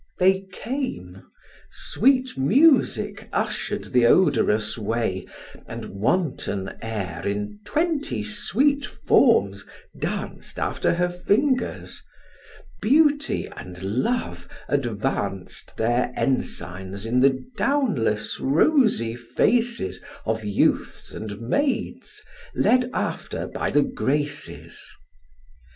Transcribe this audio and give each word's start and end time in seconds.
They 0.17 0.47
came; 0.51 1.21
sweet 1.69 2.35
Music 2.35 3.29
usher'd 3.31 3.93
th' 3.93 4.03
odorous 4.05 4.75
way, 4.75 5.27
And 5.67 5.85
wanton 5.89 6.71
Air 6.81 7.21
in 7.27 7.59
twenty 7.65 8.23
sweet 8.23 8.83
forms 8.83 9.63
danc'd 9.95 10.57
After 10.57 10.95
her 10.95 11.07
fingers; 11.07 12.01
Beauty 12.81 13.45
and 13.55 13.79
Love 13.83 14.47
advanc'd 14.67 15.77
Their 15.77 16.11
ensigns 16.17 17.05
in 17.05 17.19
the 17.19 17.45
downless 17.55 18.39
rosy 18.39 19.15
faces 19.15 20.01
Of 20.25 20.43
youths 20.43 21.11
and 21.11 21.39
maids, 21.39 22.23
led 22.55 22.89
after 22.91 23.45
by 23.45 23.69
the 23.69 23.83
Graces. 23.83 24.83